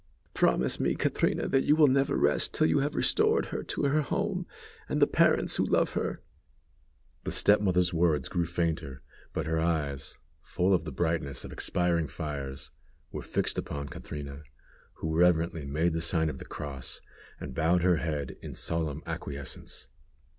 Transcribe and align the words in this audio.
"Promise 0.33 0.79
me, 0.79 0.95
Catrina, 0.95 1.47
that 1.47 1.63
you 1.63 1.75
will 1.75 1.85
never 1.85 2.17
rest 2.17 2.55
till 2.55 2.65
you 2.65 2.79
have 2.79 2.95
restored 2.95 3.45
her 3.53 3.61
to 3.61 3.83
her 3.83 4.01
home, 4.01 4.47
and 4.89 4.99
the 4.99 5.05
parents 5.05 5.57
who 5.57 5.63
love 5.63 5.91
her." 5.91 6.17
The 7.21 7.31
step 7.31 7.61
mother's 7.61 7.93
words 7.93 8.27
grew 8.27 8.47
fainter, 8.47 9.03
but 9.31 9.45
her 9.45 9.59
eyes, 9.59 10.17
full 10.41 10.73
of 10.73 10.85
the 10.85 10.91
brightness 10.91 11.45
of 11.45 11.53
expiring 11.53 12.07
fires, 12.07 12.71
were 13.11 13.21
fixed 13.21 13.59
upon 13.59 13.89
Catrina, 13.89 14.41
who 14.93 15.15
reverently 15.15 15.65
made 15.67 15.93
the 15.93 16.01
sign 16.01 16.31
of 16.31 16.39
the 16.39 16.45
cross, 16.45 17.01
and 17.39 17.53
bowed 17.53 17.83
her 17.83 17.97
head 17.97 18.37
in 18.41 18.55
solemn 18.55 19.03
acquiescence. 19.05 19.87